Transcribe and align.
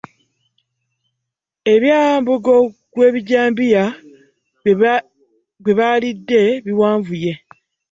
Ebyambugo 1.73 2.55
g'owebijambiya 2.93 3.83
g'ebaalidde 5.63 6.41
biwanvuye. 6.65 7.33